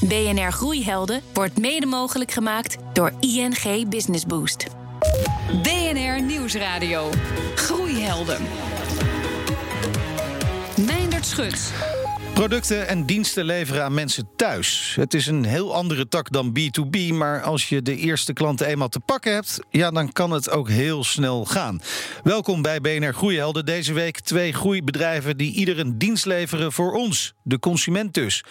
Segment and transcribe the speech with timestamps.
[0.00, 4.66] BNR Groeihelden wordt mede mogelijk gemaakt door ING Business Boost.
[5.62, 7.10] BNR Nieuwsradio.
[7.54, 8.42] Groeihelden.
[10.86, 11.72] Meindert Schut.
[12.34, 14.94] Producten en diensten leveren aan mensen thuis.
[15.00, 18.88] Het is een heel andere tak dan B2B, maar als je de eerste klanten eenmaal
[18.88, 21.80] te pakken hebt, ja, dan kan het ook heel snel gaan.
[22.22, 23.64] Welkom bij BNR Groeihelden.
[23.64, 28.44] Deze week twee groeibedrijven die ieder een dienst leveren voor ons, de consument dus.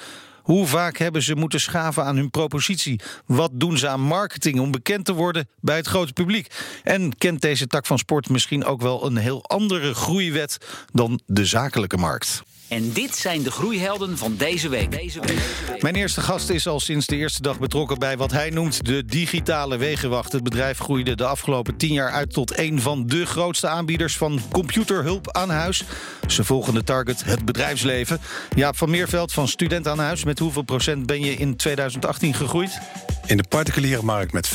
[0.46, 2.99] Hoe vaak hebben ze moeten schaven aan hun propositie?
[3.26, 6.48] Wat doen ze aan marketing om bekend te worden bij het grote publiek?
[6.84, 10.58] En kent deze tak van sport misschien ook wel een heel andere groeiwet
[10.91, 12.44] dan de zakelijke markt?
[12.68, 14.92] En dit zijn de groeihelden van deze week.
[14.92, 15.82] Deze week.
[15.82, 19.05] Mijn eerste gast is al sinds de eerste dag betrokken bij wat hij noemt de
[19.05, 20.32] digitale wegenwacht.
[20.32, 24.41] Het bedrijf groeide de afgelopen tien jaar uit tot een van de grootste aanbieders van
[24.52, 25.84] computerhulp aan huis.
[26.28, 28.20] Ze volgen de target het bedrijfsleven.
[28.55, 30.24] Jaap van Meerveld van Student aan Huis.
[30.24, 32.80] Met hoeveel procent ben je in 2018 gegroeid?
[33.26, 34.54] In de particuliere markt met 15%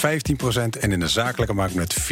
[0.81, 2.05] en in de zakelijke markt met 400%.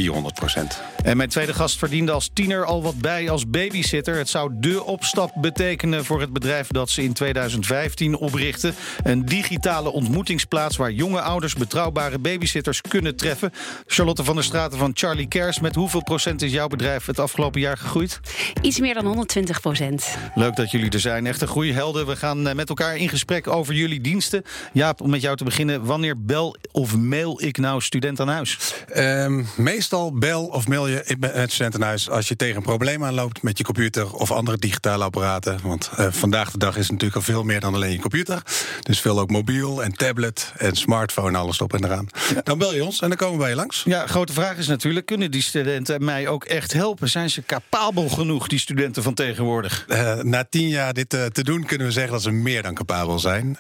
[1.02, 4.16] En mijn tweede gast verdiende als tiener al wat bij als babysitter.
[4.16, 8.74] Het zou de opstap betekenen voor het bedrijf dat ze in 2015 oprichten.
[9.02, 13.52] Een digitale ontmoetingsplaats waar jonge ouders betrouwbare babysitters kunnen treffen.
[13.86, 15.60] Charlotte van der Straten van Charlie Cares.
[15.60, 18.20] Met hoeveel procent is jouw bedrijf het afgelopen jaar gegroeid?
[18.62, 20.16] Iets meer dan 120 procent.
[20.34, 21.26] Leuk dat jullie er zijn.
[21.26, 22.06] Echte groeihelden.
[22.06, 24.42] We gaan eh, met elkaar in gesprek over jullie diensten.
[24.72, 25.84] Jaap, om met jou te beginnen.
[25.84, 28.58] Wanneer bel of mail ik nou student aan huis?
[28.96, 33.04] Um, meestal bel of mail je het student aan huis als je tegen een probleem
[33.04, 35.58] aanloopt met je computer of andere digitale apparaten.
[35.62, 38.42] Want uh, vandaag de dag is het natuurlijk al veel meer dan alleen je computer.
[38.82, 42.06] Dus veel ook mobiel en tablet en smartphone, alles op en eraan.
[42.34, 42.40] Ja.
[42.42, 43.82] Dan bel je ons en dan komen wij langs.
[43.84, 47.08] Ja, grote vraag is natuurlijk: kunnen die studenten mij ook echt helpen?
[47.08, 49.84] Zijn ze capabel genoeg, die studenten van tegenwoordig?
[49.88, 52.74] Uh, na tien jaar dit uh, te doen, kunnen we zeggen dat ze meer dan
[52.74, 53.58] capabel zijn.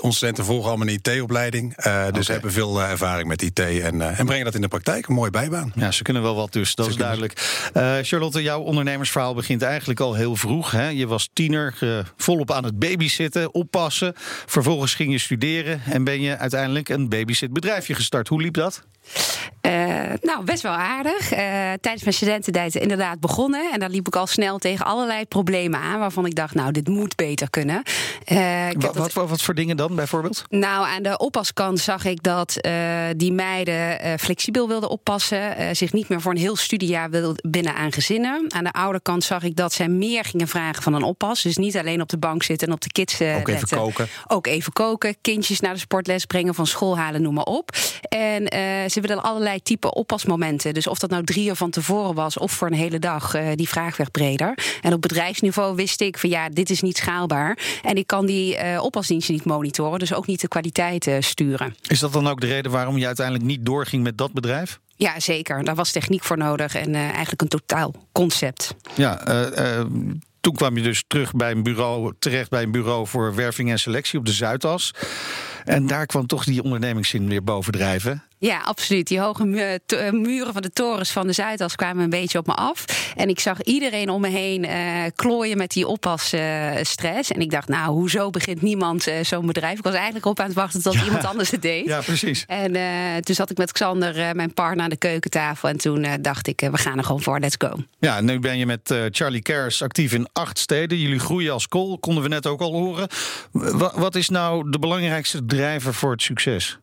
[0.00, 1.76] onze studenten volgen allemaal een IT-opleiding.
[1.76, 2.22] Dus okay.
[2.24, 5.06] hebben veel ervaring met IT en, en brengen dat in de praktijk.
[5.06, 5.72] Een mooie bijbaan.
[5.74, 7.60] Ja, ze kunnen wel wat dus, dat ze is duidelijk.
[8.02, 10.70] Charlotte, jouw ondernemersverhaal begint eigenlijk al heel vroeg.
[10.70, 10.88] Hè?
[10.88, 11.74] Je was tiener,
[12.16, 14.12] volop aan het babysitten, oppassen.
[14.46, 18.28] Vervolgens ging je studeren en ben je uiteindelijk een babysitbedrijfje gestart.
[18.28, 18.82] Hoe liep dat?
[19.62, 21.32] Uh, nou, best wel aardig.
[21.32, 21.38] Uh,
[21.80, 23.72] tijdens mijn studententijd inderdaad begonnen.
[23.72, 25.98] En dan liep ik al snel tegen allerlei problemen aan...
[25.98, 27.82] waarvan ik dacht, nou, dit moet beter kunnen.
[28.32, 30.44] Uh, wat, wat, wat, voor dingen dan, bijvoorbeeld?
[30.48, 32.58] Nou, aan de oppaskant zag ik dat
[33.16, 35.76] die meiden flexibel wilden oppassen...
[35.76, 38.44] zich niet meer voor een heel studiejaar wilden binnen aan gezinnen.
[38.48, 41.42] Aan de ouderkant zag ik dat zij meer gingen vragen van een oppas.
[41.42, 43.78] Dus niet alleen op de bank zitten en op de kids Ook even letten.
[43.78, 44.08] koken.
[44.26, 46.54] Ook even koken, kindjes naar de sportles brengen...
[46.54, 47.70] van school halen, noem maar op.
[48.08, 48.46] En
[48.90, 50.74] ze willen allerlei type oppasmomenten.
[50.74, 53.48] Dus of dat nou drie uur van tevoren was of voor een hele dag, uh,
[53.54, 54.58] die vraag werd breder.
[54.80, 57.58] En op bedrijfsniveau wist ik van ja, dit is niet schaalbaar.
[57.82, 61.74] En ik kan die uh, oppasdiensten niet monitoren, dus ook niet de kwaliteit uh, sturen.
[61.86, 64.78] Is dat dan ook de reden waarom je uiteindelijk niet doorging met dat bedrijf?
[64.96, 65.64] Ja, zeker.
[65.64, 68.74] Daar was techniek voor nodig en eigenlijk een totaal concept.
[68.94, 69.24] Ja,
[70.40, 73.78] toen kwam je dus terug bij een bureau, terecht bij een bureau voor werving en
[73.78, 74.94] selectie op de Zuidas.
[75.64, 78.22] En daar kwam toch die ondernemingszin weer bovendrijven.
[78.40, 79.06] Ja, absoluut.
[79.06, 79.44] Die hoge
[80.12, 82.84] muren van de torens van de Zuidas kwamen een beetje op me af.
[83.16, 87.30] En ik zag iedereen om me heen uh, klooien met die oppasstress.
[87.30, 89.78] Uh, en ik dacht, nou, hoezo begint niemand uh, zo'n bedrijf?
[89.78, 91.04] Ik was eigenlijk op aan het wachten tot ja.
[91.04, 91.86] iemand anders het deed.
[91.86, 92.44] Ja, precies.
[92.46, 92.72] En
[93.24, 95.68] toen zat ik met Xander, mijn partner, aan de keukentafel.
[95.68, 97.76] En toen dacht ik, we gaan er gewoon voor, let's go.
[97.98, 100.98] Ja, nu ben je met Charlie Cares actief in acht steden.
[100.98, 103.08] Jullie groeien als kool, konden we net ook al horen.
[103.52, 106.78] W wat is nou de belangrijkste drijver voor het succes?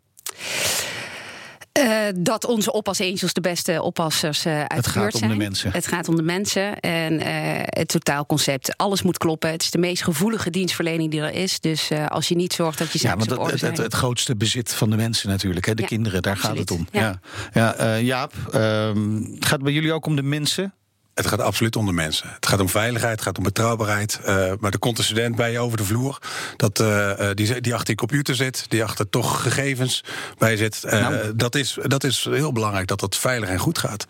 [1.77, 5.31] Uh, dat onze oppas angels de beste oppassers uh, uit Het gaat om zijn.
[5.31, 5.71] de mensen.
[5.71, 7.19] Het gaat om de mensen en uh,
[7.65, 8.77] het totaalconcept.
[8.77, 9.51] Alles moet kloppen.
[9.51, 11.59] Het is de meest gevoelige dienstverlening die er is.
[11.59, 14.73] Dus als je niet zorgt dat je zaken ja, want het, het, het, grootste bezit
[14.73, 15.65] van de mensen natuurlijk.
[15.65, 15.73] Hè?
[15.73, 16.57] De ja, kinderen, daar absoluut.
[16.57, 16.87] gaat het om.
[16.91, 17.19] Ja.
[17.53, 17.75] Ja.
[17.77, 20.73] Ja, Jaap, um, gaat het bij jullie ook om de mensen?
[21.17, 22.29] Het gaat absoluut om de mensen.
[22.35, 24.19] Het gaat om veiligheid, het gaat om betrouwbaarheid.
[24.21, 24.27] Uh,
[24.59, 26.19] maar er komt een student bij je over de vloer.
[26.57, 30.03] Dat, uh, die, die achter je computer zit, die achter toch gegevens
[30.37, 30.81] bij zit.
[30.85, 31.35] Uh, nou.
[31.35, 34.07] dat, is, dat is heel belangrijk dat dat veilig en goed gaat.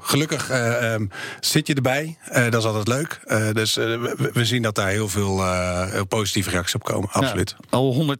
[0.00, 0.50] gelukkig
[0.82, 2.18] um, zit je erbij.
[2.32, 3.20] dat is altijd leuk.
[3.52, 5.42] dus we, we, zien dat daar heel veel
[6.08, 7.08] positieve reacties op komen.
[7.12, 7.56] Absoluut.
[7.70, 8.16] Al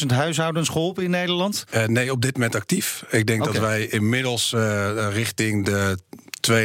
[0.00, 1.64] 111.000 huishoudens geholpen in Nederland?
[1.86, 3.04] nee, op dit moment actief.
[3.10, 3.52] Ik denk okay.
[3.52, 4.54] dat wij inmiddels
[5.12, 6.15] richting de 2,5,
[6.50, 6.56] 250.000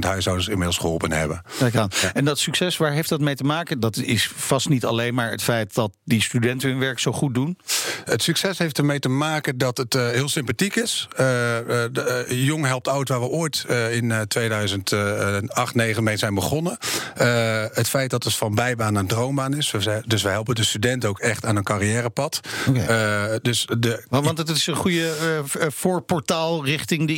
[0.00, 1.42] huishoudens inmiddels geholpen hebben.
[1.58, 1.90] Kijk aan.
[2.02, 2.14] Ja.
[2.14, 3.80] En dat succes, waar heeft dat mee te maken?
[3.80, 7.34] Dat is vast niet alleen maar het feit dat die studenten hun werk zo goed
[7.34, 7.58] doen.
[8.04, 11.08] Het succes heeft ermee te maken dat het uh, heel sympathiek is.
[11.10, 16.78] Uh, de, Jong helpt oud, waar we ooit in 2008, 2009 mee zijn begonnen.
[17.72, 19.72] het feit dat het van bijbaan naar droombaan is.
[20.04, 22.40] Dus wij helpen de student ook echt aan een carrièrepad.
[22.68, 23.38] Okay.
[23.42, 25.12] dus de, want het is een goede
[25.68, 27.14] voorportaal richting de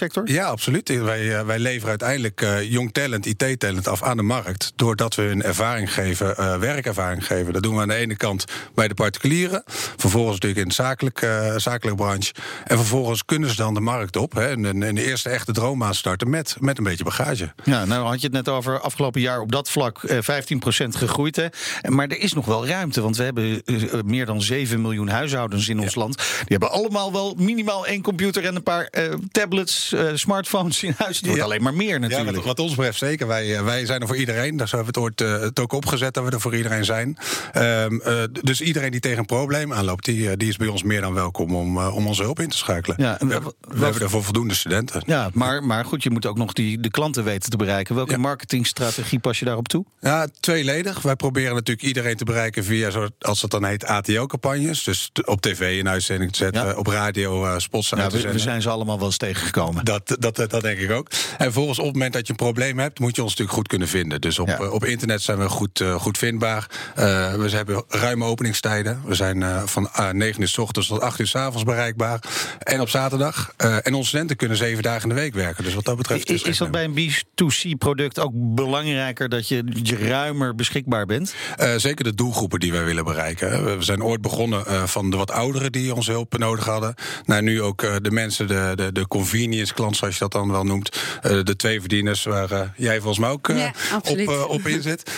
[0.00, 0.30] ICT-sector?
[0.30, 0.88] Ja, absoluut.
[0.88, 4.72] Wij, wij leveren uiteindelijk jong talent, IT-talent af aan de markt.
[4.76, 7.52] Doordat we hun ervaring geven, werkervaring geven.
[7.52, 8.44] Dat doen we aan de ene kant
[8.74, 9.62] bij de particulieren.
[9.96, 12.32] Vervolgens natuurlijk in de zakelijke, uh, zakelijke branche.
[12.64, 14.32] En vervolgens kunnen ze dan de markt op.
[14.32, 17.52] Hè, en, en de eerste echte droombaan starten met, met een beetje bagage.
[17.64, 20.44] Ja, nou had je het net over afgelopen jaar op dat vlak uh, eh,
[20.84, 21.36] 15% gegroeid.
[21.36, 21.46] Hè.
[21.88, 23.00] Maar er is nog wel ruimte.
[23.00, 26.16] Want we hebben uh, meer dan 7 miljoen huishoudens in ons land.
[26.16, 28.90] Die hebben allemaal wel minimaal één computer en een paar
[29.30, 31.16] tablets, smartphones in huis.
[31.16, 32.36] Het wordt alleen maar meer natuurlijk.
[32.36, 33.26] Ja, wat ons betreft zeker.
[33.26, 34.56] Wij, wij zijn er voor iedereen.
[34.56, 37.18] Daar hebben we het ooit het ook opgezet dat we er voor iedereen zijn.
[37.52, 37.98] Ehm,
[38.42, 41.54] dus iedereen die tegen een probleem aanloopt, die, die is bij ons meer dan welkom
[41.54, 42.96] om, om onze hulp in te schakelen.
[43.00, 45.02] Ja, we, we, we hebben daarvoor voldoende studenten.
[45.06, 47.94] Ja, maar, maar goed, je moet ook nog die, de klanten weten te bereiken.
[47.94, 49.84] Welke marketingstrategie pas je daarop toe?
[50.00, 51.02] Ja, tweeledig.
[51.02, 54.84] Wij proberen natuurlijk iedereen te bereiken via, zoals het dan heet, ATO-campagnes.
[54.84, 58.62] Dus op tv in uitzending te zetten, op radio uh, spots ja, we, we, zijn
[58.62, 59.79] ze allemaal wel eens tegengekomen.
[59.82, 61.10] Dat, dat, dat, denk ik ook.
[61.38, 63.68] En volgens op het moment dat je een probleem hebt, moet je ons natuurlijk goed
[63.68, 64.20] kunnen vinden.
[64.20, 66.66] Dus op, op internet zijn we goed, uh, goed vindbaar.
[66.94, 69.02] we hebben ruime openingstijden.
[69.04, 72.20] We zijn van 9 uur s ochtends tot 8 uur s avonds bereikbaar.
[72.58, 73.54] En op zaterdag.
[73.56, 75.64] En onze studenten kunnen zeven dagen in de week werken.
[75.64, 76.30] Dus wat dat betreft.
[76.30, 81.34] Is, is dat bij een B2C-product ook belangrijker dat je, je ruimer beschikbaar bent?
[81.76, 83.78] Zeker de doelgroepen die wij willen bereiken.
[83.78, 86.94] We zijn ooit begonnen van de wat ouderen die onze hulp nodig hadden.
[87.24, 90.64] Naar nu ook de mensen, de, de, de convenience klant, zoals je dat dan wel
[90.64, 90.98] noemt.
[91.22, 93.72] de twee verdieners waar jij volgens mij ook ja,
[94.02, 95.10] op, op in zit.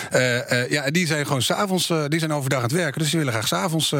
[0.69, 2.99] ja, die zijn gewoon s'avonds, die zijn overdag aan het werken.
[2.99, 3.93] Dus die willen graag s'avonds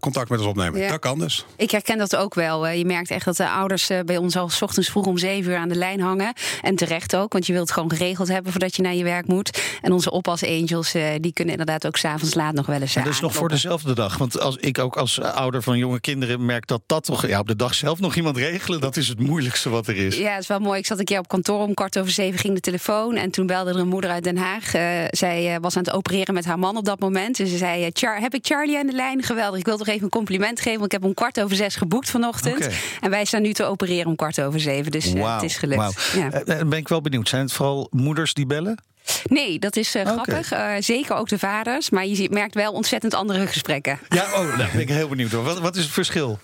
[0.00, 0.88] contact met ons opnemen.
[0.88, 1.44] Dat kan dus.
[1.56, 2.68] Ik herken dat ook wel.
[2.68, 5.52] Je merkt echt dat de ouders eh, bij ons al s ochtends vroeg om zeven
[5.52, 6.32] uur aan de lijn hangen.
[6.62, 9.26] En terecht ook, want je wilt het gewoon geregeld hebben voordat je naar je werk
[9.26, 9.62] moet.
[9.82, 12.96] En onze oppas angels, eh, die kunnen inderdaad ook s'avonds laat nog wel eens.
[12.96, 14.16] En dus nog voor dezelfde dag.
[14.16, 17.46] Want als ik ook als ouder van jonge kinderen merk dat dat toch ja, op
[17.46, 20.16] de dag zelf nog iemand regelen, dat is het moeilijkste wat is.
[20.16, 20.78] Ja, het is wel mooi.
[20.78, 23.16] Ik zat een keer op kantoor om kwart over zeven ging de telefoon.
[23.16, 24.74] En toen belde er een moeder uit Den Haag.
[24.74, 27.40] Uh, zij was aan het opereren met haar man op dat moment.
[27.40, 29.22] En ze zei: Char, Heb ik Charlie aan de lijn?
[29.22, 29.58] Geweldig.
[29.58, 30.78] Ik wil toch even een compliment geven.
[30.78, 32.68] Want ik heb om kwart over zes geboekt vanochtend.
[33.00, 34.90] En wij staan nu te opereren om kwart over zeven.
[34.90, 36.12] Dus het is gelukt.
[36.14, 36.44] Ja.
[36.46, 37.28] Uh, ben ik wel benieuwd.
[37.28, 38.78] Zijn het vooral moeders die bellen?
[39.24, 40.52] Nee, dat is uh, grappig.
[40.52, 41.90] Uh, zeker ook de vaders.
[41.90, 43.98] Maar je merkt wel ontzettend andere gesprekken.
[44.08, 45.44] Ja, oh, daar ben ik heel benieuwd door.
[45.44, 46.38] Wat, wat is het verschil?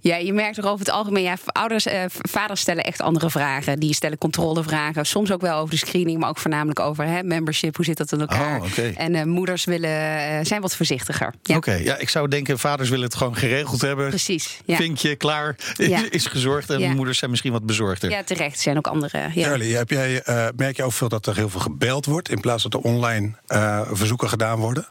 [0.00, 1.22] Ja, je merkt er over het algemeen.
[1.22, 3.78] Ja, ouders, uh, vaders stellen echt andere vragen.
[3.78, 5.06] Die stellen controlevragen.
[5.06, 7.76] Soms ook wel over de screening, maar ook voornamelijk over hè, membership.
[7.76, 8.60] Hoe zit dat in elkaar?
[8.60, 8.92] Oh, okay.
[8.92, 11.34] En moeders willen, zijn wat voorzichtiger.
[11.42, 11.56] Ja.
[11.56, 14.08] Oké, okay, ja, ik zou denken, vaders willen het gewoon geregeld hebben.
[14.08, 14.60] Precies.
[14.64, 14.76] Ja.
[14.76, 16.02] Vinkje, klaar, ja.
[16.10, 16.70] is gezorgd.
[16.70, 18.10] En moeders zijn misschien wat bezorgder.
[18.10, 18.56] Ja, terecht.
[18.56, 19.18] Er zijn ook andere.
[19.34, 19.48] Ja.
[19.48, 20.22] Charlie, heb jij,
[20.56, 23.32] merk je ook veel dat er heel veel gebeld wordt in plaats dat er online
[23.48, 24.86] uh, verzoeken gedaan worden?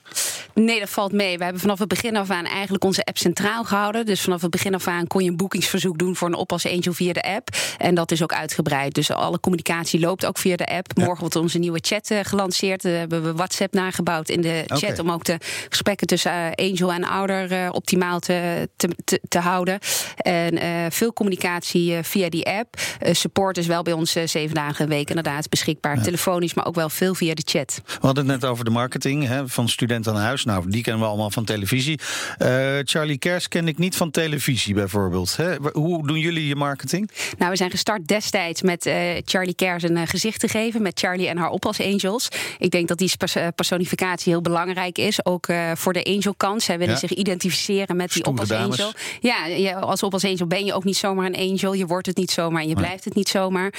[0.54, 1.38] Nee, dat valt mee.
[1.38, 4.06] We hebben vanaf het begin af aan eigenlijk onze app centraal gehouden.
[4.06, 6.94] Dus vanaf het begin af aan kon je een boekingsverzoek doen voor een oppas angel
[6.94, 7.50] via de app.
[7.78, 8.94] En dat is ook uitgebreid.
[8.94, 10.98] Dus alle communicatie loopt ook via de app.
[10.98, 12.86] Morgen wordt onze nieuwe chat uh, gelanceerd.
[12.86, 14.98] Uh, hebben we WhatsApp nagebouwd in de chat okay.
[14.98, 15.38] om ook de
[15.70, 19.80] gesprekken tussen angel en ouder optimaal te, te, te, houden.
[20.18, 22.80] En veel communicatie via die app.
[23.12, 25.96] support is wel bij ons zeven dagen een week inderdaad beschikbaar.
[25.96, 26.02] Ja.
[26.02, 27.82] Telefonisch, maar ook wel veel via de chat.
[27.86, 30.46] We hadden het net over de marketing hè, van student aan huis.
[30.46, 32.00] Nou, die kennen we allemaal van televisie.
[32.40, 32.48] Uh,
[32.84, 35.38] Charlie Kers ken ik niet van televisie bijvoorbeeld.
[35.38, 35.56] Hè?
[35.72, 37.12] Hoe doen jullie je marketing?
[37.38, 38.94] Nou, we zijn gestart destijds met uh,
[39.26, 40.82] Charlie Kers een uh, gezicht te geven.
[40.82, 42.28] Met Charlie en haar oppas angels.
[42.58, 43.12] Ik denk dat die
[43.56, 45.26] personificatie heel belangrijk is.
[45.26, 46.64] Ook voor de angel kant.
[46.64, 47.00] Zij willen ja.
[47.00, 48.92] zich identificeren met die oppas angel.
[49.20, 51.74] Ja, als oppas angel ben je ook niet zomaar een angel.
[51.74, 53.74] Je wordt het niet zomaar en je blijft het niet zomaar.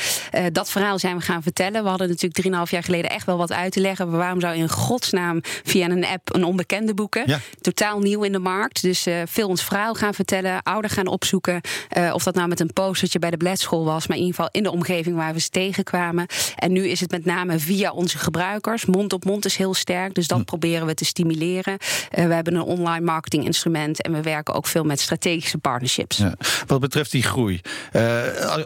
[0.52, 1.82] dat verhaal zijn we gaan vertellen.
[1.82, 4.10] We hadden natuurlijk 3,5 jaar geleden echt wel wat uit te leggen.
[4.10, 7.22] Waarom zou je in godsnaam via een app een onbekende boeken?
[7.26, 7.40] Ja.
[7.60, 8.82] Totaal nieuw in de markt.
[8.82, 11.60] Dus uh, veel ons verhaal gaan vertellen, ouder gaan opzoeken.
[11.96, 14.50] Uh, of dat nou met een postertje bij de bledschool was, maar in ieder geval
[14.52, 16.26] in de omgeving waar we ze tegenkwamen.
[16.56, 18.84] En nu is het met name via onze gebruikers.
[18.84, 20.44] Mond op mond is heel sterk, dus dat hm.
[20.44, 21.76] proberen we te stimuleren.
[22.18, 26.16] Uh, we hebben een online marketing instrument en we werken ook veel met strategische partnerships.
[26.16, 26.34] Ja.
[26.66, 27.60] Wat betreft die groei.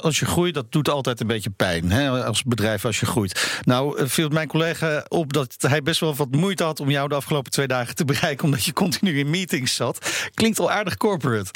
[0.00, 1.90] als je groeit, dat doet altijd een beetje pijn.
[1.90, 2.24] Hè?
[2.24, 3.60] Als bedrijf als je groeit.
[3.64, 7.08] Nou, veel viel mijn collega op dat hij best wel wat moeite had om jou
[7.08, 10.30] de afgelopen twee dagen te bereiken, omdat je continu in meetings zat.
[10.34, 11.50] Klinkt al aardig corporate.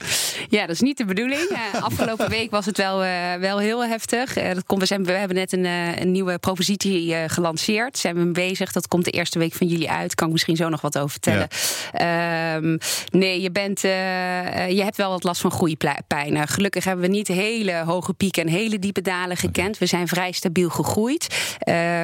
[0.49, 1.51] Ja, dat is niet de bedoeling.
[1.51, 4.39] Uh, afgelopen week was het wel, uh, wel heel heftig.
[4.39, 5.65] Uh, dat komt, we, zijn, we hebben net een,
[6.01, 7.99] een nieuwe propositie gelanceerd.
[7.99, 8.73] Zijn we mee bezig.
[8.73, 10.15] Dat komt de eerste week van jullie uit.
[10.15, 11.49] Kan ik misschien zo nog wat over vertellen.
[11.93, 12.55] Ja.
[12.57, 12.79] Um,
[13.11, 16.49] nee, je, bent, je hebt wel wat last van groeipijn.
[16.49, 19.79] gelukkig hebben we niet hele hoge pieken en hele diepe dalen gekend.
[19.79, 21.27] We zijn vrij stabiel gegroeid.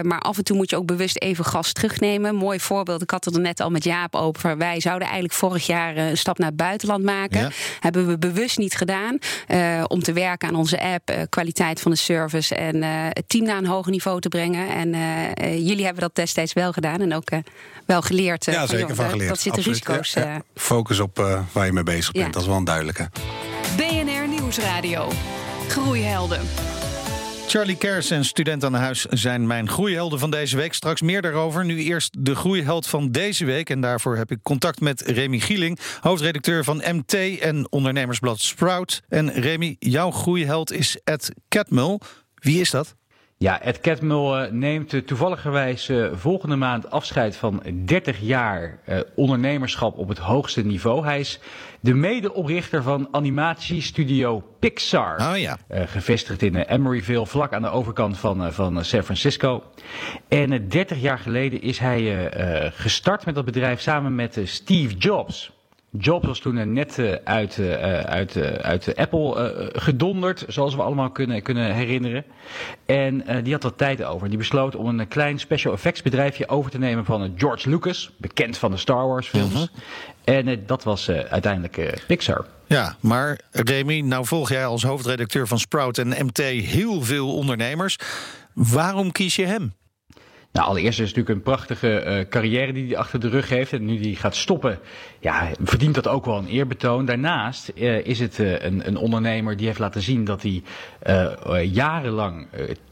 [0.02, 2.34] maar af en toe moet je ook bewust even gas terugnemen.
[2.34, 3.02] Mooi voorbeeld.
[3.02, 4.56] Ik had het er net al met Jaap over.
[4.56, 7.40] Wij zouden eigenlijk vorig jaar een stap naar het buitenland maken.
[7.40, 7.50] Ja.
[7.80, 9.18] Hebben we bewust niet gedaan.
[9.48, 13.24] Uh, om te werken aan onze app, uh, kwaliteit van de service en uh, het
[13.26, 14.68] team naar een hoger niveau te brengen.
[14.68, 14.90] En
[15.64, 17.28] jullie hebben dat destijds wel gedaan en ook
[17.86, 18.44] wel geleerd.
[18.44, 19.28] ja, zeker van, van geleerd.
[19.28, 19.86] Dat zitten Absoluut.
[19.86, 20.12] risico's.
[20.12, 20.42] Ja, ja.
[20.54, 21.16] Focus op
[21.52, 23.08] waar je mee bezig bent, dat is wel een duidelijke.
[23.76, 25.08] BNR Nieuwsradio.
[25.68, 26.40] Groeihelden.
[27.52, 30.74] Charlie Kers en Student aan Huis zijn mijn groeihelden van deze week.
[30.74, 31.64] Straks meer daarover.
[31.64, 33.70] Nu eerst de groeiheld van deze week.
[33.70, 39.02] En daarvoor heb ik contact met Remy Gieling, hoofdredacteur van MT en ondernemersblad Sprout.
[39.08, 41.98] En Remy, jouw groeiheld is Ed Catmull.
[42.34, 42.94] Wie is dat?
[43.42, 48.78] Ja, Ed Catmull neemt toevalligerwijs volgende maand afscheid van 30 jaar
[49.14, 51.04] ondernemerschap op het hoogste niveau.
[51.04, 51.38] Hij is
[51.80, 55.30] de medeoprichter van animatiestudio Pixar.
[55.30, 55.58] Oh ja.
[55.68, 59.62] Gevestigd in Emeryville, vlak aan de overkant van, van San Francisco.
[60.28, 62.30] En uh, 30 jaar geleden is hij
[62.74, 65.61] gestart met dat bedrijf samen met Steve Jobs.
[65.98, 67.58] Jobs was toen net uit,
[68.04, 72.24] uit, uit Apple gedonderd, zoals we allemaal kunnen, kunnen herinneren.
[72.86, 74.28] En die had wat tijd over.
[74.28, 78.58] Die besloot om een klein special effects bedrijfje over te nemen van George Lucas, bekend
[78.58, 79.52] van de Star Wars films.
[79.52, 79.68] Uh-huh.
[80.24, 82.46] En dat was uiteindelijk Pixar.
[82.66, 87.98] Ja, maar Remy, nou volg jij als hoofdredacteur van Sprout en MT heel veel ondernemers.
[88.52, 89.74] Waarom kies je hem?
[90.52, 93.72] Nou, allereerst is het natuurlijk een prachtige uh, carrière die hij achter de rug heeft.
[93.72, 94.78] En nu die gaat stoppen,
[95.20, 97.04] ja, verdient dat ook wel een eerbetoon.
[97.04, 100.62] Daarnaast uh, is het uh, een, een, ondernemer die heeft laten zien dat hij
[101.64, 102.46] jarenlang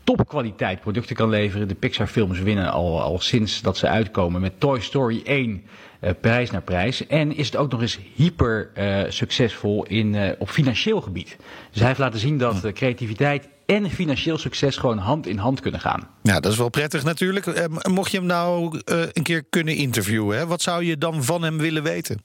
[0.05, 1.69] topkwaliteit producten kan leveren.
[1.69, 5.63] De Pixar films winnen al, al sinds dat ze uitkomen met Toy Story 1
[6.01, 7.07] uh, prijs naar prijs.
[7.07, 8.71] En is het ook nog eens hyper
[9.09, 11.37] succesvol in, op financieel gebied.
[11.71, 15.81] Dus hij heeft laten zien dat creativiteit en financieel succes gewoon hand in hand kunnen
[15.81, 16.09] gaan.
[16.23, 17.69] Ja, dat is wel prettig natuurlijk.
[17.89, 18.81] mocht je hem nou
[19.13, 22.19] een keer kunnen interviewen, hè, wat zou je dan van hem willen weten?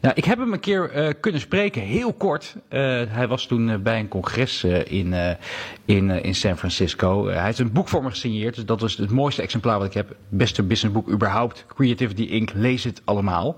[0.00, 2.54] Nou, ik heb hem een keer uh, kunnen spreken, heel kort.
[2.56, 5.14] Uh, hij was toen uh, bij een congres in,
[5.84, 7.26] in, in San Francisco.
[7.26, 9.94] hij heeft een boek voor me gesigneerd, dus dat was het mooiste exemplaar wat ik
[9.94, 10.16] heb.
[10.28, 11.64] Beste businessboek überhaupt.
[11.68, 12.50] Creativity Inc.
[12.54, 13.56] Lees het allemaal.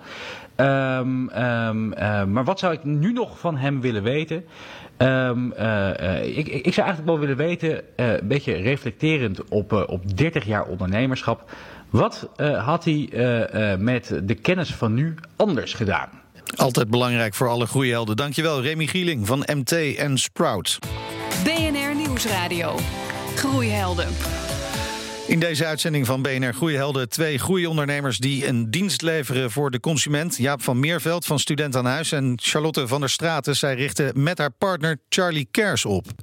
[0.56, 1.88] Um, um,
[2.32, 4.44] maar wat zou ik nu nog van hem willen weten?
[4.98, 5.52] Um,
[6.22, 11.50] ik, ik, zou eigenlijk wel willen weten, een beetje reflecterend op, op 30 jaar ondernemerschap.
[11.94, 16.08] Wat uh, had hij uh, uh, met de kennis van nu anders gedaan?
[16.56, 18.16] Altijd belangrijk voor alle groeihelden.
[18.16, 20.78] Dankjewel, Remy Gieling van MT en Sprout.
[21.44, 22.74] BNR Nieuwsradio.
[23.34, 24.08] Groeihelden.
[25.26, 30.36] In deze uitzending van BNR Groeihelden twee groeiondernemers die een dienst leveren voor de consument.
[30.36, 33.56] Jaap van Meerveld van Student aan Huis en Charlotte van der Straten.
[33.56, 36.06] Zij richten met haar partner Charlie Kers op.
[36.06, 36.14] Uh,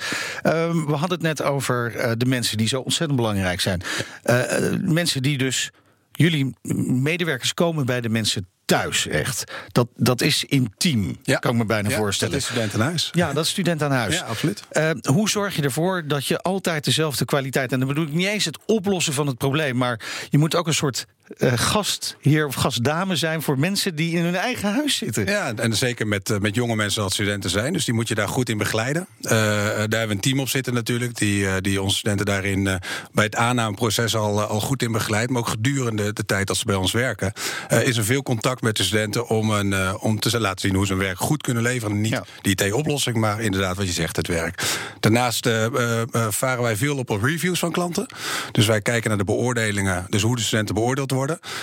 [0.72, 3.82] we hadden het net over uh, de mensen die zo ontzettend belangrijk zijn.
[4.24, 4.44] Uh,
[4.82, 5.72] mensen die dus.
[6.12, 6.56] Jullie
[7.02, 9.44] medewerkers komen bij de mensen thuis, echt.
[9.72, 11.38] Dat, dat is intiem, ja.
[11.38, 12.34] kan ik me bijna ja, voorstellen.
[12.34, 13.10] Dat is student aan huis.
[13.12, 14.16] Ja, dat is student aan huis.
[14.16, 14.64] Ja, absoluut.
[14.72, 17.72] Uh, hoe zorg je ervoor dat je altijd dezelfde kwaliteit...
[17.72, 19.78] en dan bedoel ik niet eens het oplossen van het probleem...
[19.78, 20.00] maar
[20.30, 21.06] je moet ook een soort
[21.38, 25.26] uh, gastheer of gastdame zijn voor mensen die in hun eigen huis zitten.
[25.26, 27.74] Ja, en zeker met, uh, met jonge mensen als studenten zijn.
[27.74, 29.08] Dus die moet je daar goed in begeleiden.
[29.22, 32.80] Uh, daar hebben we een team op zitten natuurlijk, die, die onze studenten daarin
[33.12, 35.32] bij het aannameproces al, al goed in begeleidt.
[35.32, 37.34] Maar ook gedurende de tijd dat ze bij ons werken,
[37.84, 40.94] is er veel contact met de studenten om, een, om te laten zien hoe ze
[40.94, 42.02] hun werk goed kunnen leveren.
[42.02, 42.24] Niet ja.
[42.42, 44.64] die IT-oplossing, maar inderdaad wat je zegt, het werk.
[45.00, 45.50] Daarnaast
[46.30, 48.06] varen wij veel op op reviews van klanten.
[48.52, 51.21] Dus wij kijken naar de beoordelingen, dus hoe de studenten beoordeeld worden.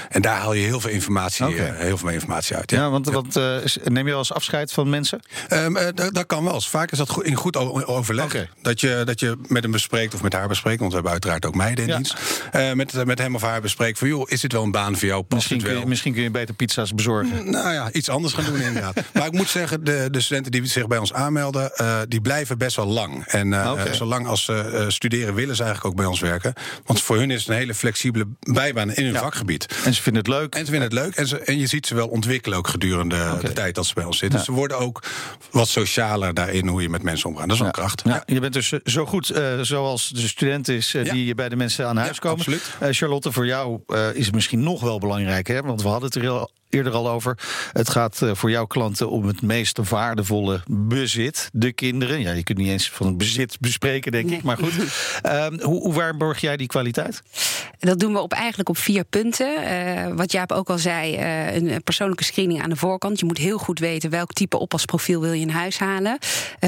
[0.09, 1.71] En daar haal je heel veel informatie, okay.
[1.71, 2.71] uh, heel veel informatie uit.
[2.71, 5.21] Ja, ja want wat, uh, neem je wel eens afscheid van mensen?
[5.53, 6.61] Um, uh, dat, dat, kan wel.
[6.61, 8.25] Vaak is dat goed, in goed overleg.
[8.25, 8.49] Okay.
[8.63, 10.79] Dat, je, dat je met hem bespreekt of met haar bespreekt.
[10.79, 11.97] Want we hebben uiteraard ook meiden in ja.
[11.97, 12.17] dienst.
[12.75, 14.09] met, met hem of haar bespreekt van...
[14.09, 15.23] joh, is dit wel een baan voor jou?
[15.23, 15.71] Past misschien, wel?
[15.71, 17.45] Kun je, misschien kun je beter pizza's bezorgen.
[17.45, 18.95] Mm, nou ja, iets anders gaan doen inderdaad.
[19.15, 21.73] maar ik moet zeggen, de, de studenten die zich bij ons aanmelden...
[22.09, 23.25] die blijven best wel lang.
[23.27, 23.95] En okay.
[23.95, 26.53] zolang als ze studeren willen ze eigenlijk ook bij ons werken.
[26.85, 29.21] Want voor hun is het een hele flexibele bijbaan in hun ja.
[29.21, 29.48] vakgebied.
[29.49, 29.85] Gebied.
[29.85, 30.55] En ze vinden het leuk.
[30.55, 31.15] En ze vinden het leuk.
[31.15, 34.05] En, ze, en je ziet ze wel ontwikkelen ook gedurende de tijd dat ze bij
[34.05, 34.39] ons zitten.
[34.39, 34.45] Ja.
[34.45, 35.03] Ze worden ook
[35.51, 37.43] wat socialer daarin hoe je met mensen omgaat.
[37.45, 38.03] Dat is wel een kracht.
[38.05, 41.03] Ja, je bent dus eh, zo goed eh, zoals de student is Ja.
[41.13, 42.39] die bij de mensen aan huis komen.
[42.39, 42.71] absoluut.
[42.97, 43.81] Charlotte, voor jou
[44.15, 45.63] is het misschien nog wel belangrijk, hè?
[45.63, 47.39] want we hadden het er al eerder al over.
[47.73, 52.21] Het gaat eh, voor jouw klanten om het meest waardevolle bezit, de kinderen.
[52.21, 54.37] Ja, je kunt niet eens van het bezit bespreken, denk Nee.
[54.39, 54.43] ik.
[54.43, 54.73] Maar goed,
[55.23, 57.23] Ehm, hoe, hoe waarborg jij die kwaliteit?
[57.79, 59.65] Dat doen we op, eigenlijk op vier punten.
[59.65, 63.19] Eh, wat Jaap ook al zei, eh, een persoonlijke screening aan de voorkant.
[63.19, 66.19] Je moet heel goed weten welk type oppasprofiel wil je in huis halen.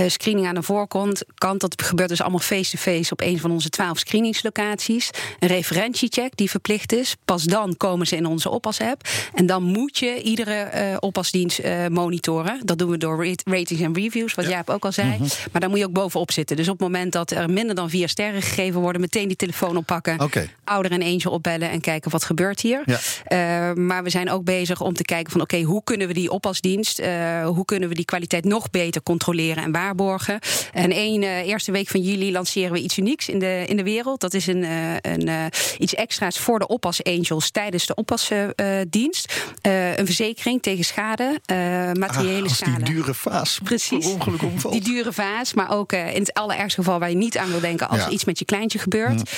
[0.06, 3.98] Screening aan de voorkant, kant, dat gebeurt dus allemaal face-to-face op een van onze twaalf
[3.98, 5.10] screeningslocaties.
[5.38, 7.16] Een referentiecheck die verplicht is.
[7.24, 9.08] Pas dan komen ze in onze oppas-app.
[9.34, 12.60] En dan moet je iedere eh, oppasdienst eh, monitoren.
[12.64, 15.18] Dat doen we door ratings en reviews, wat Jaap ook al zei.
[15.52, 16.56] Maar daar moet je ook bovenop zitten.
[16.56, 19.76] Dus op het moment dat er minder dan vier sterren gegeven worden, meteen die telefoon
[19.76, 20.18] oppakken
[20.64, 22.82] ouder en angel opbellen en kijken wat gebeurt hier.
[22.84, 22.98] Ja.
[23.24, 26.30] Eh, maar we zijn ook bezig om te kijken van oké, hoe kunnen we die
[26.30, 27.02] oppasdienst,
[27.44, 30.38] hoe kunnen we die kwaliteit nog beter controleren en waarborgen.
[30.72, 34.20] En één eerste week van juli lanceren we iets unieks in de, in de wereld.
[34.20, 34.66] Dat is een,
[35.00, 39.32] een, iets extra's voor de oppas angels tijdens de oppasdienst.
[39.80, 41.56] Eh, een verzekering tegen schade, eh,
[41.92, 42.82] materiële Ah, schade.
[42.82, 44.06] die dure vaas Precies.
[44.06, 44.72] ongeluk omvalt.
[44.74, 47.60] Die dure vaas, maar ook eh, in het allerergste geval waar je niet aan wil
[47.60, 48.06] denken als Ja.
[48.06, 49.30] er iets met je kleintje gebeurt.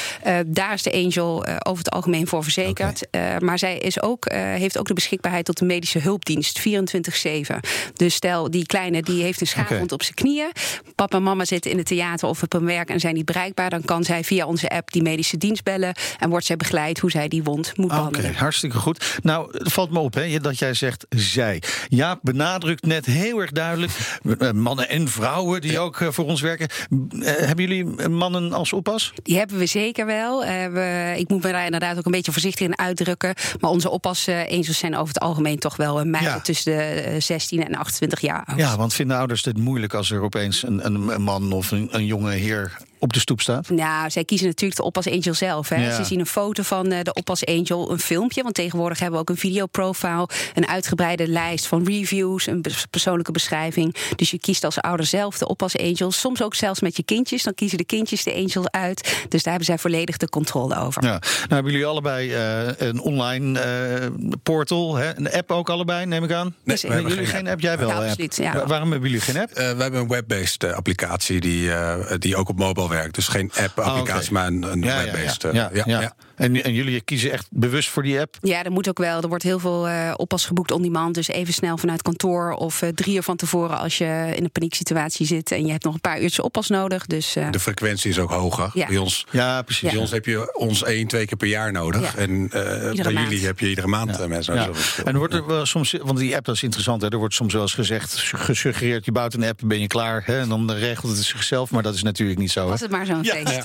[0.47, 3.07] Daar is de Angel over het algemeen voor verzekerd.
[3.39, 7.61] Maar zij is ook, heeft ook de beschikbaarheid tot de medische hulpdienst 24-7.
[7.97, 9.95] Dus stel, die kleine die heeft een schaafwond Oké.
[9.95, 10.51] op zijn knieën.
[10.95, 13.71] Papa en mama zitten in het theater of op hun werk en zijn niet bereikbaar.
[13.71, 15.95] Dan kan zij via onze app die medische dienst bellen.
[16.19, 18.35] En wordt zij begeleid hoe zij die wond moet Oké, behandelen.
[18.35, 19.19] hartstikke goed.
[19.23, 21.63] Nou, valt me op hè, dat jij zegt zij.
[21.89, 23.93] Jaap benadrukt net heel erg duidelijk...
[24.39, 26.69] eh, mannen en vrouwen die ook eh, voor ons werken.
[26.69, 29.13] Eh, hebben jullie mannen als oppas?
[29.23, 30.41] Die hebben we zeker wel.
[30.73, 33.35] We, ik moet me daar inderdaad ook een beetje voorzichtig in uitdrukken.
[33.61, 36.41] Maar onze oppas-angels zijn over het algemeen toch wel een meiden Ja.
[36.41, 38.59] tussen de eh, 16 en 28 jaar oud.
[38.59, 41.89] Ja, want vinden ouders het moeilijk als er opeens een, een, een man of een,
[41.91, 43.69] een jonge heer op de stoep staat?
[43.71, 45.69] Nou, zij kiezen natuurlijk de oppas angel zelf.
[45.69, 45.77] Hè.
[45.77, 45.95] Ja.
[45.97, 48.43] Ze zien een foto van eh, de oppas angel, een filmpje.
[48.43, 53.97] Want tegenwoordig hebben we ook een videoprofile, een uitgebreide lijst van reviews, een persoonlijke beschrijving.
[54.17, 56.11] Dus je kiest als ouder zelf de oppas angel.
[56.13, 57.43] Soms ook zelfs met je kindjes.
[57.43, 59.01] Dan kiezen de kindjes de angel uit.
[59.29, 61.03] Dus daar hebben zij volledig de controle over.
[61.05, 61.09] Ja.
[61.11, 64.07] Nou, hebben jullie allebei eh, een online eh,
[64.43, 65.17] portal, hè?
[65.19, 66.55] een app ook allebei, neem ik aan?
[66.65, 67.89] Nee, hebben jullie geen app, jij wel.
[67.89, 68.05] Ja, app.
[68.09, 68.53] absoluut, ja.
[68.53, 69.51] Wa- Waarom hebben jullie geen app?
[69.51, 73.15] Eh, we hebben een web-based applicatie die, eh, die ook op mobile werkt.
[73.15, 75.43] Dus geen app-applicatie, Oh, maar een, een web-based.
[75.43, 76.01] ja, eh, ja, ja, ja.
[76.01, 76.13] ja.
[76.43, 78.37] En, en jullie kiezen echt bewust voor die app?
[78.41, 79.23] Ja, dat moet ook wel.
[79.23, 81.15] Er wordt heel veel eh, oppas geboekt on demand.
[81.15, 84.51] Dus even snel vanuit kantoor of eh, drie uur van tevoren als je in een
[84.51, 87.07] panieksituatie zit en je hebt nog een paar uurtjes oppas nodig.
[87.07, 88.71] Dus eh, De frequentie is ook hoger.
[88.75, 88.87] Ja.
[88.87, 89.91] Bij ons Ja, precies.
[89.91, 92.15] Bij ons heb je ons één, twee keer per jaar nodig.
[92.15, 92.21] Ja.
[92.21, 93.29] En eh, bij maand.
[93.29, 94.55] jullie heb je iedere maand mensen.
[94.55, 94.69] Ja.
[95.05, 97.35] En er wordt er wel soms, want die app dat is interessant, hè, er wordt
[97.35, 100.73] soms wel eens gezegd, gesuggereerd, je bouwt een app, ben je klaar, hè, en dan
[100.73, 102.63] regelt het zichzelf, maar dat is natuurlijk niet zo.
[102.63, 102.69] Hè?
[102.69, 103.63] was het maar zo'n feest.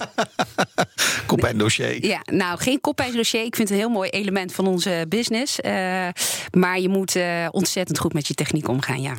[1.26, 2.06] Kop en dossier.
[2.06, 3.44] Ja, nou, geen koppijnsdossier.
[3.44, 5.62] Ik vind het een heel mooi element van onze business.
[5.62, 6.08] Eh,
[6.52, 9.14] maar je moet eh, ontzettend goed met je techniek omgaan, ja.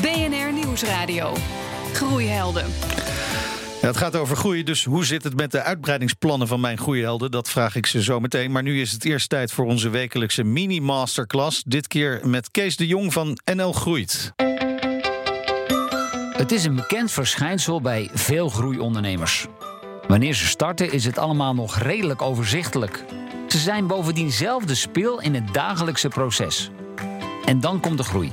[0.00, 1.36] BNR Nieuwsradio.
[1.92, 2.64] Groeihelden.
[3.80, 7.30] Ja, het gaat over groei, dus hoe zit het met de uitbreidingsplannen van mijn groeihelden?
[7.30, 8.52] Dat vraag ik ze zo meteen.
[8.52, 11.62] Maar nu is het eerst tijd voor onze wekelijkse mini-masterclass.
[11.66, 14.32] Dit keer met Kees de Jong van NL Groeit.
[16.32, 19.46] Het is een bekend verschijnsel bij veel groeiondernemers.
[20.08, 23.04] Wanneer ze starten is het allemaal nog redelijk overzichtelijk.
[23.48, 26.70] Ze zijn bovendien zelf de spil in het dagelijkse proces.
[27.44, 28.32] En dan komt de groei.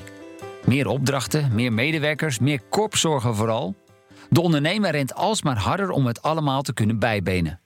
[0.65, 3.75] Meer opdrachten, meer medewerkers, meer korpszorgen vooral.
[4.29, 7.61] De ondernemer rent alsmaar harder om het allemaal te kunnen bijbenen.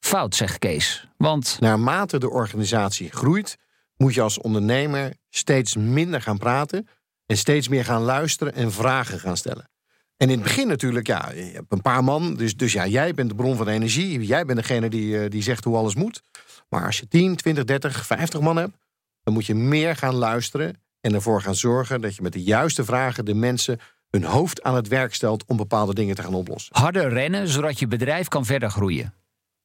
[0.00, 1.08] Fout, zegt Kees.
[1.16, 3.56] Want Naarmate de organisatie groeit,
[3.96, 6.88] moet je als ondernemer steeds minder gaan praten
[7.26, 9.70] en steeds meer gaan luisteren en vragen gaan stellen.
[10.16, 13.14] En in het begin natuurlijk, ja, je hebt een paar man, dus, dus ja, jij
[13.14, 16.22] bent de bron van energie, jij bent degene die, eh, die zegt hoe alles moet.
[16.68, 18.76] Maar als je 10, 20, 30, 50 man hebt,
[19.22, 22.84] dan moet je meer gaan luisteren en ervoor gaan zorgen dat je met de juiste
[22.84, 26.76] vragen de mensen hun hoofd aan het werk stelt om bepaalde dingen te gaan oplossen.
[26.78, 29.14] harder rennen zodat je bedrijf kan verder groeien.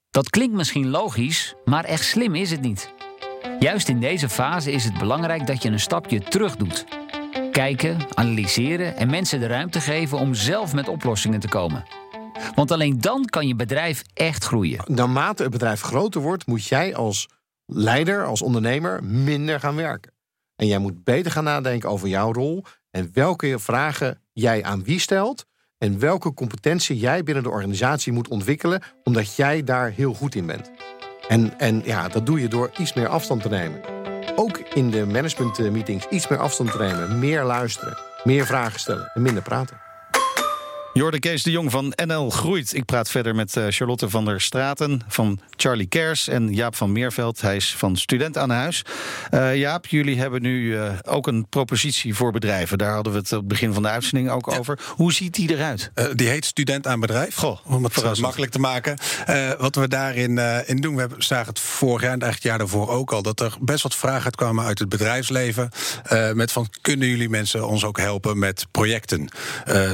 [0.09, 2.93] Dat klinkt misschien logisch, maar echt slim is het niet.
[3.59, 6.85] Juist in deze fase is het belangrijk dat je een stapje terug doet.
[7.51, 11.83] Kijken, analyseren en mensen de ruimte geven om zelf met oplossingen te komen.
[12.55, 14.83] Want alleen dan kan je bedrijf echt groeien.
[14.85, 17.27] naarmate het bedrijf groter wordt, moet jij als
[17.65, 20.13] leider, als ondernemer, minder gaan werken.
[20.55, 24.99] En jij moet beter gaan nadenken over jouw rol en welke vragen jij aan wie
[24.99, 25.45] stelt
[25.77, 30.45] en welke competentie jij binnen de organisatie moet ontwikkelen, omdat jij daar heel goed in
[30.45, 30.71] bent.
[31.27, 34.00] En, en ja, dat doe je door iets meer afstand te nemen.
[34.35, 37.19] Ook in de managementmeetings iets meer afstand te nemen.
[37.19, 39.80] Meer luisteren, meer vragen stellen en minder praten.
[40.93, 42.73] Jorde Kees de Jong van NL Groeit.
[42.73, 46.91] Ik praat verder met eh, Charlotte van der Straten van Charlie Kers en Jaap van
[46.91, 47.41] Meerveld.
[47.41, 48.85] Hij is van Student aan Huis.
[49.33, 52.77] Uh, Jaap, jullie hebben nu uh, ook een propositie voor bedrijven.
[52.77, 54.57] Daar hadden we het op het begin van de uitzending ook ja.
[54.57, 54.79] over.
[54.87, 55.91] Hoe ziet die eruit?
[56.13, 57.35] die heet Student aan Bedrijf.
[57.35, 58.97] Goh, om het makkelijk te maken.
[59.57, 62.89] wat we daarin in doen, we zagen het vorig jaar en eigenlijk het jaar daarvoor
[62.89, 65.69] ook al, dat er best wat vragen uitkwamen uit het bedrijfsleven.
[66.33, 69.29] met van kunnen jullie mensen ons ook helpen met projecten?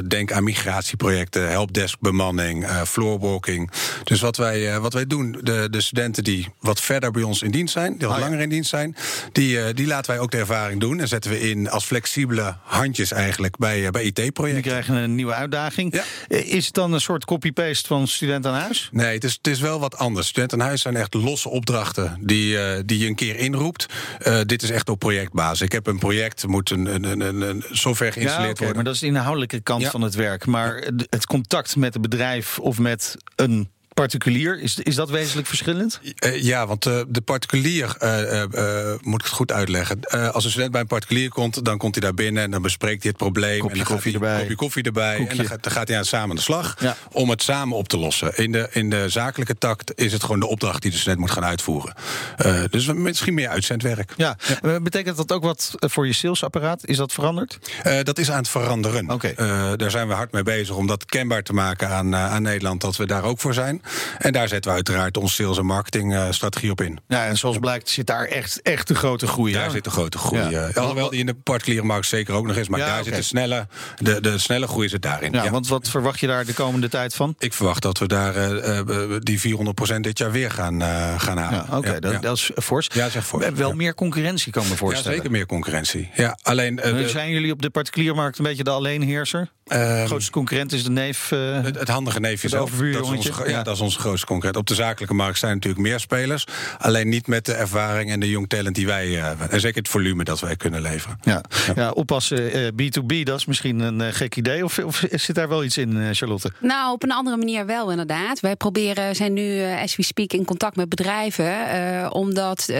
[0.07, 3.71] denk aan migratie projecten, helpdesk bemanning, uh, floorwalking.
[4.03, 7.41] Dus wat wij, uh, wat wij doen, de, de studenten die wat verder bij ons
[7.41, 8.23] in dienst zijn, die wat ja.
[8.23, 8.95] langer in dienst zijn,
[9.31, 12.55] die, uh, die laten wij ook de ervaring doen en zetten we in als flexibele
[12.63, 14.61] handjes eigenlijk bij, bij Die IT-projecten.
[14.61, 15.93] krijgen een nieuwe uitdaging.
[15.93, 16.03] Ja.
[16.27, 18.89] Eh, Is het dan een soort copy-paste van Student aan Huis?
[18.91, 20.27] Nee, het is, het is wel wat anders.
[20.27, 23.85] Studenten aan huis zijn echt losse opdrachten die, eh, die je een keer inroept.
[24.19, 25.61] Eh, dit is echt op projectbasis.
[25.61, 28.75] Ik heb een project, er moet een, een, een, een- software Ja, geïnstalleerd oké, worden.
[28.75, 29.89] maar dat is de inhoudelijke kant Ja.
[29.89, 30.45] van het werk.
[30.45, 30.76] Maar
[31.09, 33.69] het contact met een bedrijf of met een
[34.01, 35.99] particulier, is, is dat wezenlijk verschillend?
[36.15, 38.43] Eh, ja, want eh, de particulier, eh, eh,
[38.91, 40.01] eh, moet ik het goed uitleggen.
[40.01, 42.61] Eh, als een student bij een particulier komt, dan komt hij daar binnen en dan
[42.61, 43.59] bespreekt hij het probleem.
[43.59, 44.39] Kopje en dan koffie hij, erbij.
[44.39, 45.15] Kopje koffie erbij.
[45.15, 45.31] Koekje.
[45.31, 46.95] En dan gaat, dan gaat hij aan samen aan de slag Ja.
[47.11, 48.35] om het samen op te lossen.
[48.37, 51.31] In de, in de zakelijke takt is het gewoon de opdracht die de student moet
[51.31, 51.93] gaan uitvoeren.
[52.37, 54.13] Eh, dus misschien meer uitzendwerk.
[54.17, 54.37] Ja.
[54.81, 56.87] Betekent dat ook wat voor je salesapparaat?
[56.87, 57.59] Is dat veranderd?
[57.83, 59.09] Eh, dat is aan het veranderen.
[59.11, 59.27] Oké.
[59.27, 62.81] Eh, daar zijn we hard mee bezig om dat kenbaar te maken aan, aan Nederland,
[62.81, 63.81] dat we daar ook voor zijn.
[64.17, 66.99] En daar zetten we uiteraard onze sales- en marketingstrategie op in.
[67.07, 69.53] Ja, en zoals blijkt zit daar echt, echt de grote groei.
[69.53, 70.49] Daar zit de grote groei.
[70.49, 70.67] Ja.
[70.67, 72.67] eh, alhoewel die in de particuliere markt zeker ook nog is.
[72.67, 75.31] Maar Ja, daar zit de snelle, de, de snelle groei zit daarin.
[75.31, 75.51] Ja, Ja.
[75.51, 77.35] want wat verwacht je daar de komende tijd van?
[77.39, 81.37] Ik verwacht dat we daar eh, eh, die 400% dit jaar weer gaan, eh, gaan
[81.37, 81.65] halen.
[81.69, 82.19] Ja, oké, dat, ja.
[82.19, 82.87] dat is fors.
[82.93, 83.75] Ja, echt fors, We hebben Wel ja.
[83.75, 85.15] meer concurrentie kan me Ja, voorstellen.
[85.17, 86.09] zeker meer concurrentie.
[86.15, 89.51] Ja, alleen eh, Eh, Zijn jullie op de particuliere markt een beetje de alleenheerser?
[89.65, 91.31] ehm, De grootste concurrent is de neef.
[91.31, 92.71] eh, Het, het handige neefje zelf.
[92.71, 93.63] Dat is, ja, Ja.
[93.63, 94.57] dat is onze grootste concurrent.
[94.57, 96.45] Op de zakelijke markt zijn natuurlijk meer spelers.
[96.77, 99.51] Alleen niet met de ervaring en de jong talent die wij eh, hebben.
[99.51, 101.17] En zeker het volume dat wij kunnen leveren.
[101.23, 101.41] ja.
[101.75, 101.89] Ja.
[101.91, 104.63] oppassen, eh, B2B, dat is misschien een eh, gek idee.
[104.63, 106.51] Of, of zit daar wel iets in, eh, Charlotte?
[106.59, 108.39] Nou, op een andere manier wel inderdaad.
[108.39, 111.69] Wij proberen, zijn nu eh, as we speak in contact met bedrijven.
[111.69, 112.79] eh, omdat eh,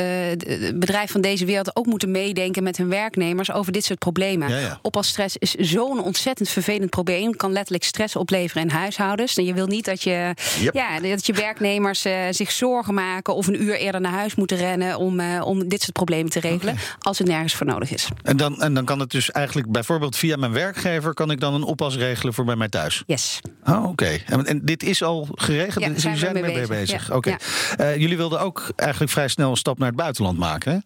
[0.73, 4.49] bedrijven van deze wereld ook moeten meedenken met hun werknemers over dit soort problemen.
[4.49, 4.79] Ja, ja.
[4.81, 7.35] Oppasstress is zo'n ontzettend vervelend probleem.
[7.35, 9.37] Kan letterlijk stress opleveren in huishoudens.
[9.37, 10.73] En je wil niet dat je, Yep.
[10.73, 14.57] ja, dat je werknemers eh, zich zorgen maken of een uur eerder naar huis moeten
[14.57, 16.77] rennen om, eh, om dit soort problemen te regelen.
[16.99, 18.07] Als het nergens voor nodig is.
[18.23, 21.13] En dan, en dan kan het dus eigenlijk bijvoorbeeld via mijn werkgever...
[21.13, 23.03] kan ik dan een oppas regelen voor bij mij thuis.
[23.05, 23.39] Yes.
[23.63, 24.19] Oh, oké.
[24.25, 25.85] En, en dit is al geregeld?
[25.85, 26.79] Ja, zijn jullie zijn mee ermee bezig.
[26.79, 27.07] bezig?
[27.07, 27.29] Ja, Oké.
[27.29, 27.37] ja.
[27.77, 30.77] Eh, jullie wilden ook eigenlijk vrij snel een stap naar het buitenland maken, hè?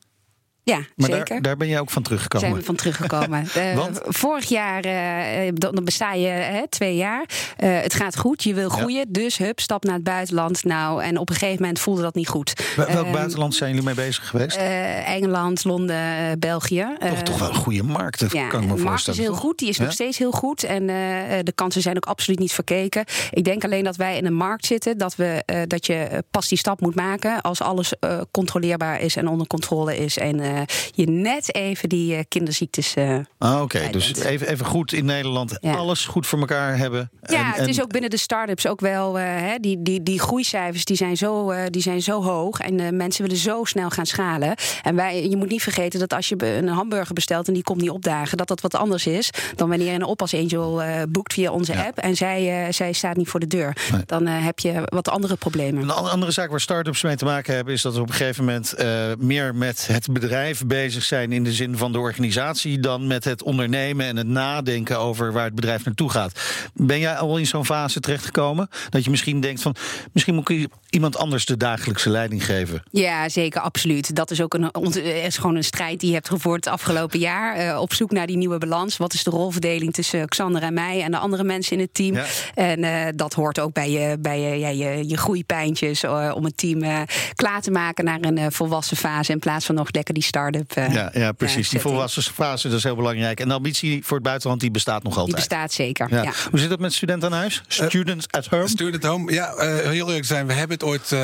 [0.71, 1.25] Ja, Maar zeker.
[1.25, 2.47] daar, daar ben jij ook van teruggekomen.
[2.47, 3.47] zijn we van teruggekomen.
[3.55, 3.99] Eh, Want?
[4.03, 7.25] Vorig jaar, eh, dan dan besta je hè, twee jaar.
[7.57, 9.05] Eh, het gaat goed, je wil groeien.
[9.11, 10.63] Dus hup, stap naar het buitenland.
[10.63, 12.53] Nou, en op een gegeven moment voelde dat niet goed.
[12.75, 14.57] Wel- Welk Ehm, buitenland zijn jullie mee bezig geweest?
[14.57, 16.87] eh, Engeland, Londen, eh, België.
[16.99, 18.89] toch, Eh, toch wel een goede markt, dat ja, kan ik me de voorstellen.
[18.89, 19.83] markt is heel goed, die is Ja?
[19.83, 20.63] nog steeds heel goed.
[20.63, 20.95] En eh,
[21.43, 23.03] de kansen zijn ook absoluut niet verkeken.
[23.31, 26.17] Ik denk alleen dat wij in een markt zitten dat, we, eh, dat je eh,
[26.31, 30.17] pas die stap moet maken als alles eh, controleerbaar is en onder controle is.
[30.17, 30.60] En eh,
[30.91, 32.93] je net even die eh, kinderziektes.
[32.93, 35.73] eh, Ah, Oké, dus even, even goed in Nederland Ja.
[35.73, 37.09] alles goed voor elkaar hebben.
[37.21, 39.19] Ja, het en- is ook binnen de start-ups ook wel.
[39.19, 42.59] eh, hè, die, die, die groeicijfers die zijn, zo, eh, die zijn zo hoog.
[42.59, 44.55] En eh, mensen willen zo snel gaan schalen.
[44.81, 47.81] En wij, je moet niet vergeten dat als je een hamburger bestelt en die komt
[47.81, 51.33] niet opdagen, dat dat wat anders is dan wanneer je een oppas angel eh, boekt
[51.33, 51.85] via onze Ja.
[51.85, 51.97] app.
[51.97, 53.75] En zij, eh, zij staat niet voor de deur.
[53.91, 54.01] Nee.
[54.05, 55.83] Dan eh, heb je wat andere problemen.
[55.83, 58.13] Een an- andere zaak waar start-ups mee te maken hebben, is dat we op een
[58.15, 62.79] gegeven moment eh, meer met het bedrijf bezig zijn in de zin van de organisatie
[62.79, 66.39] dan met het ondernemen en het nadenken over waar het bedrijf naartoe gaat.
[66.73, 69.75] Ben jij al in zo'n fase terechtgekomen dat je misschien denkt van
[70.11, 72.83] misschien moet ik iemand anders de dagelijkse leiding geven?
[72.91, 74.15] Ja, zeker, absoluut.
[74.15, 77.19] Dat is ook een, eh, is gewoon een strijd die je hebt gevoerd het afgelopen
[77.19, 77.55] jaar.
[77.55, 78.97] eh, op zoek naar die nieuwe balans.
[78.97, 82.15] Wat is de rolverdeling tussen Xander en mij en de andere mensen in het team?
[82.15, 82.25] Ja.
[82.53, 86.03] En eh, dat hoort ook bij je, bij je, ja, je, je groeipijntjes.
[86.33, 89.31] om het team klaar te maken naar een volwassen fase.
[89.31, 90.77] In plaats van nog lekker die start-up.
[90.77, 91.69] Uh, ja, ja, precies.
[91.69, 93.39] die volwassen fase dat is heel belangrijk.
[93.39, 95.37] En de ambitie voor het buitenland die bestaat nog altijd.
[95.37, 96.07] Die bestaat zeker.
[96.09, 96.33] Ja.
[96.49, 97.63] Hoe zit het met studenten aan huis?
[97.67, 98.67] Students at home?
[98.67, 100.47] Student home, ja, heel eerlijk zijn.
[100.47, 101.15] We hebben het ooit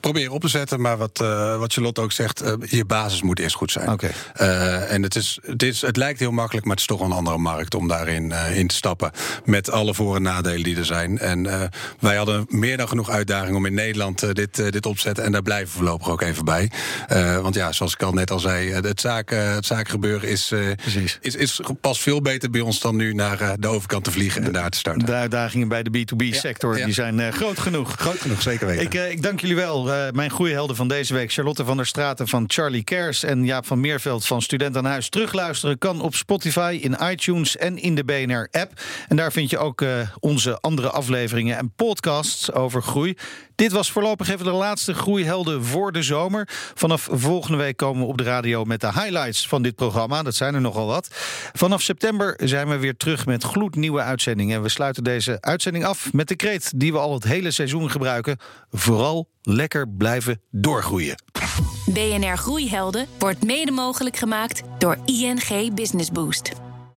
[0.00, 0.80] proberen op te zetten.
[0.80, 1.18] Maar wat,
[1.58, 3.90] wat Charlotte ook zegt, je basis moet eerst goed zijn.
[3.90, 4.10] Oké.
[4.88, 7.38] en het, is, het, is, het lijkt heel makkelijk, maar het is toch een andere
[7.38, 9.10] markt om daarin in te stappen.
[9.44, 11.18] Met alle voor- en nadelen die er zijn.
[11.18, 15.24] En wij hadden meer dan genoeg uitdagingen om in Nederland dit, dit op te zetten.
[15.24, 16.70] En daar blijven we voorlopig ook even bij.
[17.42, 20.52] want ja, zoals ik al net al zei, het, zaak, het zaakgebeuren is,
[21.20, 24.52] is, is pas veel beter bij ons dan nu naar de overkant te vliegen en
[24.52, 25.06] daar te starten.
[25.06, 27.94] De uitdagingen bij de B2B-sector die zijn groot genoeg.
[27.98, 28.84] Groot genoeg, zeker weten.
[28.84, 30.10] Ik, ik dank jullie wel.
[30.12, 33.66] mijn goede helden van deze week, Charlotte van der Straten van Charlie Cares en Jaap
[33.66, 35.08] van Meerveld van Student aan Huis.
[35.08, 38.72] Terugluisteren kan op Spotify, in iTunes en in de BNR-app.
[39.08, 39.84] En daar vind je ook
[40.20, 43.16] onze andere afleveringen en podcasts over groei.
[43.58, 46.48] Dit was voorlopig even de laatste groeihelden voor de zomer.
[46.74, 50.22] Vanaf volgende week komen we op de radio met de highlights van dit programma.
[50.22, 51.08] Dat zijn er nogal wat.
[51.52, 54.56] Vanaf september zijn we weer terug met gloednieuwe uitzendingen.
[54.56, 57.90] En we sluiten deze uitzending af met de kreet die we al het hele seizoen
[57.90, 58.38] gebruiken.
[58.70, 61.22] Vooral lekker blijven doorgroeien.
[61.86, 66.67] BNR Groeihelden wordt mede mogelijk gemaakt door ING Business Boost.